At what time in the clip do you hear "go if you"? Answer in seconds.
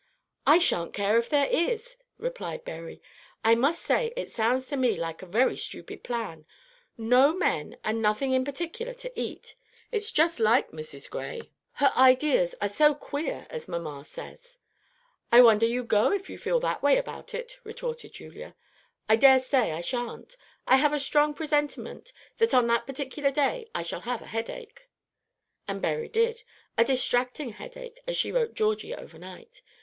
15.83-16.37